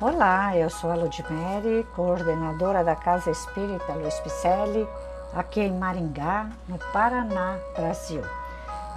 [0.00, 4.86] Olá, eu sou a Ludmere, coordenadora da Casa Espírita Luiz Picelli,
[5.34, 8.22] aqui em Maringá, no Paraná, Brasil.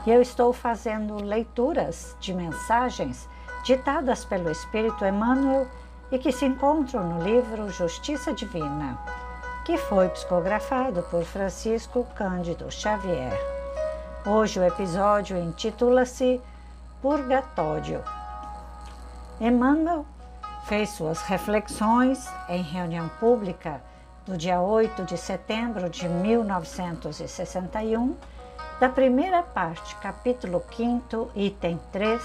[0.05, 3.27] E eu estou fazendo leituras de mensagens
[3.63, 5.65] ditadas pelo Espírito Emmanuel
[6.11, 8.96] e que se encontram no livro Justiça Divina,
[9.65, 13.33] que foi psicografado por Francisco Cândido Xavier.
[14.24, 16.40] Hoje o episódio intitula-se
[17.02, 18.04] Purgatório.
[19.40, 20.05] Emmanuel
[20.66, 23.81] fez suas reflexões em reunião pública
[24.26, 28.16] do dia 8 de setembro de 1961,
[28.80, 32.22] da primeira parte, capítulo 5, item 3,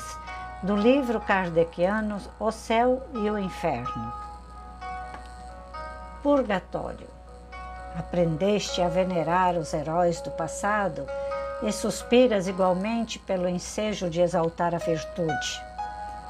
[0.62, 4.12] do livro kardeciano O Céu e o Inferno.
[6.23, 7.09] Purgatório.
[7.98, 11.06] Aprendeste a venerar os heróis do passado
[11.62, 15.62] e suspiras igualmente pelo ensejo de exaltar a virtude.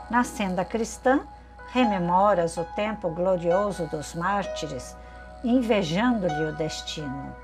[0.09, 1.27] Na senda cristã,
[1.73, 4.97] rememoras o tempo glorioso dos mártires,
[5.45, 7.35] invejando-lhe o destino.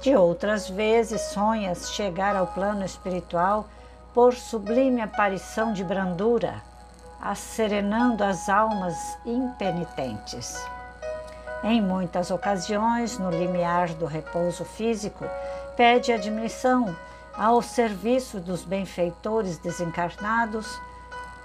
[0.00, 3.66] De outras vezes sonhas chegar ao plano espiritual
[4.14, 6.62] por sublime aparição de brandura,
[7.20, 10.56] asserenando as almas impenitentes.
[11.62, 15.26] Em muitas ocasiões, no limiar do repouso físico,
[15.76, 16.96] pede admissão
[17.36, 20.80] ao serviço dos benfeitores desencarnados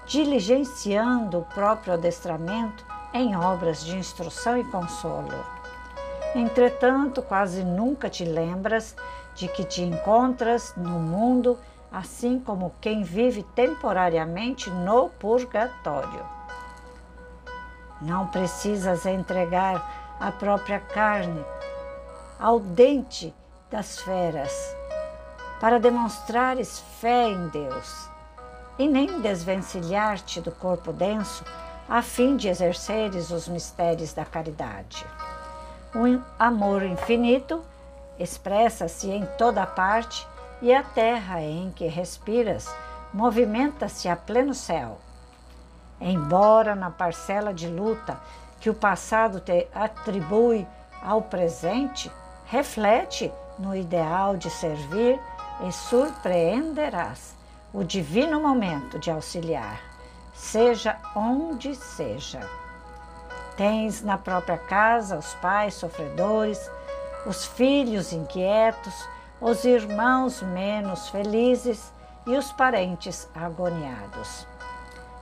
[0.05, 5.45] diligenciando o próprio adestramento em obras de instrução e consolo.
[6.35, 8.95] Entretanto, quase nunca te lembras
[9.33, 11.57] de que te encontras no mundo
[11.91, 16.25] assim como quem vive temporariamente no purgatório.
[18.01, 21.43] Não precisas entregar a própria carne
[22.37, 23.33] ao dente
[23.71, 24.53] das feras
[25.61, 28.14] para demonstrares fé em Deus
[28.77, 31.43] e nem desvencilhar-te do corpo denso,
[31.87, 35.05] a fim de exerceres os mistérios da caridade.
[35.93, 37.63] O amor infinito
[38.19, 40.27] expressa-se em toda parte
[40.61, 42.73] e a terra em que respiras
[43.13, 44.97] movimenta-se a pleno céu.
[46.01, 48.19] Embora na parcela de luta
[48.59, 50.67] que o passado te atribui
[51.01, 52.11] ao presente,
[52.45, 55.19] reflete no ideal de servir
[55.65, 57.35] e surpreenderás
[57.75, 59.81] o divino momento de auxiliar,
[60.33, 62.39] seja onde seja.
[63.57, 66.71] Tens na própria casa os pais sofredores,
[67.25, 68.93] os filhos inquietos,
[69.41, 71.91] os irmãos menos felizes
[72.25, 74.47] e os parentes agoniados.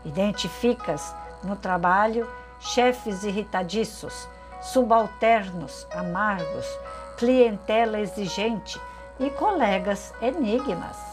[0.06, 4.30] Identificas no trabalho chefes irritadiços,
[4.62, 6.68] subalternos amargos,
[7.18, 8.80] clientela exigente
[9.20, 11.13] e colegas enigmas.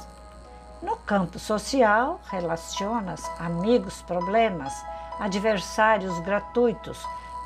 [0.83, 4.73] No campo social, relacionas amigos problemas,
[5.19, 6.99] adversários gratuitos,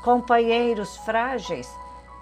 [0.03, 1.69] companheiros frágeis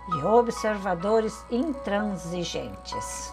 [0.09, 3.31] e observadores intransigentes.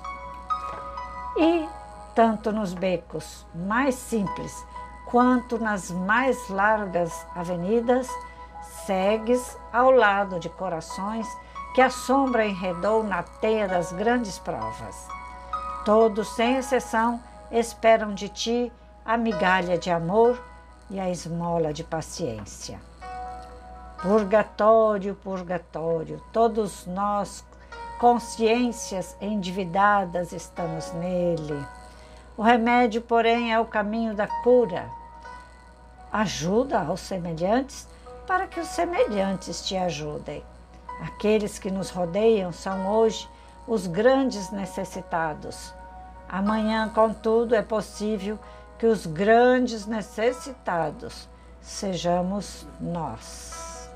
[1.39, 1.67] E,
[2.15, 4.53] tanto nos becos mais simples
[5.07, 8.09] quanto nas mais largas avenidas,
[8.85, 11.27] segues ao lado de corações
[11.75, 15.09] que a sombra enredou na teia das grandes provas.
[15.85, 17.21] Todos, sem exceção,
[17.51, 18.73] esperam de ti
[19.05, 20.41] a migalha de amor
[20.89, 22.81] e a esmola de paciência.
[24.01, 27.45] Purgatório, purgatório, todos nós,
[27.99, 31.67] consciências endividadas, estamos nele.
[32.37, 34.89] O remédio, porém, é o caminho da cura.
[36.13, 37.87] Ajuda aos semelhantes
[38.27, 40.43] para que os semelhantes te ajudem.
[41.03, 43.29] Aqueles que nos rodeiam são hoje
[43.67, 45.75] os grandes necessitados
[46.33, 48.39] Amanhã, contudo, é possível
[48.79, 51.29] que os grandes necessitados
[51.61, 53.91] sejamos nós.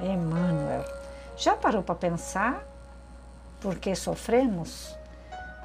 [0.00, 0.84] Emmanuel,
[1.36, 2.64] já parou para pensar
[3.60, 4.92] por que sofremos?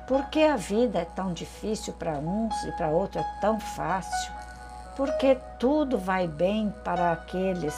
[0.07, 4.33] Por que a vida é tão difícil para uns e para outros é tão fácil?
[4.95, 7.75] Por que tudo vai bem para aqueles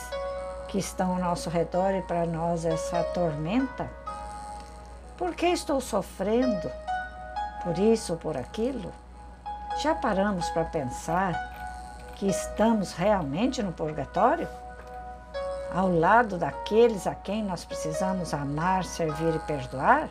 [0.67, 3.89] que estão ao nosso redor e para nós essa tormenta?
[5.17, 6.71] Por que estou sofrendo?
[7.63, 8.93] Por isso ou por aquilo?
[9.81, 11.33] Já paramos para pensar
[12.15, 14.47] que estamos realmente no purgatório?
[15.73, 20.07] Ao lado daqueles a quem nós precisamos amar, servir e perdoar?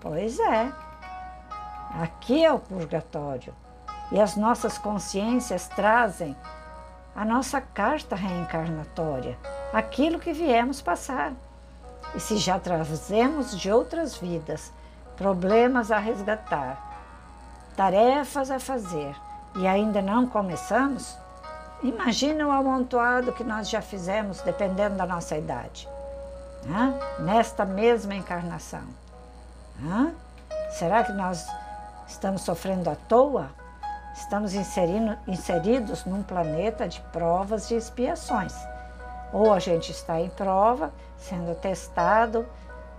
[0.00, 0.72] Pois é.
[2.02, 3.54] Aqui é o purgatório
[4.10, 6.36] e as nossas consciências trazem
[7.14, 9.38] a nossa carta reencarnatória,
[9.72, 11.32] aquilo que viemos passar.
[12.14, 14.72] E se já trazemos de outras vidas
[15.16, 16.82] problemas a resgatar,
[17.76, 19.14] tarefas a fazer,
[19.56, 21.16] e ainda não começamos,
[21.82, 25.88] imagina o amontoado que nós já fizemos, dependendo da nossa idade,
[26.64, 26.98] né?
[27.20, 28.84] nesta mesma encarnação.
[29.78, 30.14] Né?
[30.72, 31.46] Será que nós
[32.06, 33.50] estamos sofrendo à toa?
[34.14, 38.54] Estamos inserindo, inseridos num planeta de provas e expiações.
[39.36, 42.46] Ou a gente está em prova, sendo testado,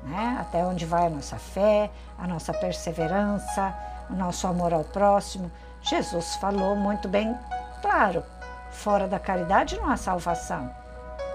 [0.04, 0.38] né?
[0.40, 3.74] até onde vai a nossa fé, a nossa perseverança,
[4.08, 5.52] o nosso amor ao próximo.
[5.82, 7.36] Jesus falou muito bem
[7.82, 8.24] claro:
[8.70, 10.70] fora da caridade não há salvação.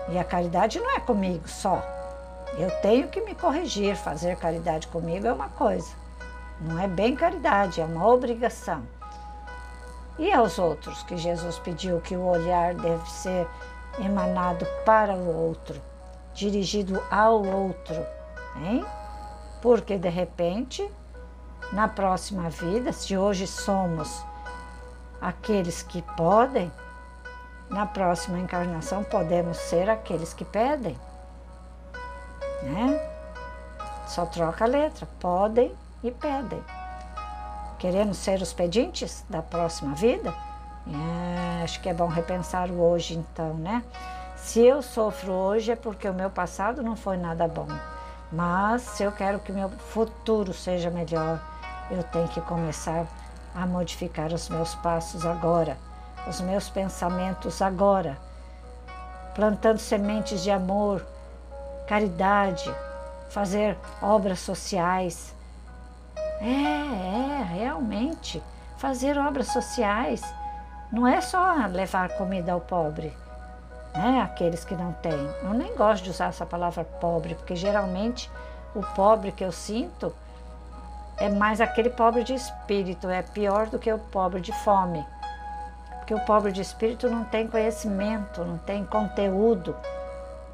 [0.09, 1.83] E a caridade não é comigo só.
[2.57, 5.91] Eu tenho que me corrigir, fazer caridade comigo é uma coisa.
[6.61, 8.85] Não é bem caridade, é uma obrigação.
[10.17, 13.49] E aos outros que Jesus pediu que o olhar deve ser
[13.99, 15.81] emanado para o outro,
[16.35, 18.07] dirigido ao outro,
[18.57, 18.85] hein?
[19.61, 20.89] Porque de repente,
[21.73, 24.25] na próxima vida, se hoje somos
[25.21, 26.73] aqueles que podem,
[27.71, 30.99] na próxima encarnação podemos ser aqueles que pedem,
[32.63, 33.09] né?
[34.07, 36.63] Só troca a letra, podem e pedem.
[37.79, 40.33] Queremos ser os pedintes da próxima vida?
[40.87, 43.83] É, acho que é bom repensar o hoje então, né?
[44.37, 47.69] Se eu sofro hoje é porque o meu passado não foi nada bom.
[48.33, 51.41] Mas se eu quero que meu futuro seja melhor,
[51.91, 53.07] eu tenho que começar
[53.55, 55.77] a modificar os meus passos agora,
[56.27, 58.19] os meus pensamentos agora,
[59.35, 61.07] plantando sementes de amor,
[61.87, 62.75] caridade,
[63.29, 65.35] fazer obras sociais,
[66.41, 68.43] é, é, realmente.
[68.77, 70.23] Fazer obras sociais
[70.93, 73.17] não é só levar comida ao pobre,
[73.95, 74.21] né?
[74.21, 75.27] Aqueles que não têm.
[75.43, 78.31] Eu nem gosto de usar essa palavra pobre, porque geralmente
[78.75, 80.15] o pobre que eu sinto
[81.17, 85.03] é mais aquele pobre de espírito, é pior do que o pobre de fome.
[85.99, 89.75] Porque o pobre de espírito não tem conhecimento, não tem conteúdo.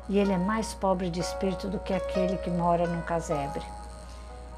[0.08, 3.64] E ele é mais pobre de espírito do que aquele que mora num casebre.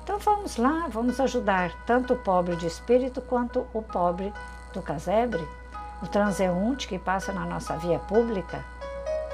[0.03, 4.33] Então vamos lá, vamos ajudar tanto o pobre de espírito quanto o pobre
[4.73, 5.47] do casebre,
[6.03, 8.65] o transeunte que passa na nossa via pública.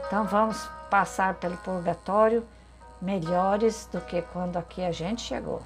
[0.07, 2.47] Então vamos passar pelo purgatório
[3.01, 5.62] melhores do que quando aqui a gente chegou.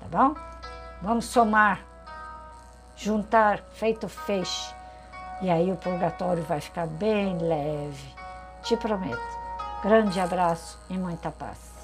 [0.00, 0.34] Tá bom?
[1.02, 1.84] Vamos somar,
[2.96, 4.74] juntar feito feixe.
[5.42, 8.14] E aí o purgatório vai ficar bem leve.
[8.62, 9.20] Te prometo.
[9.82, 11.75] Grande abraço e muita paz.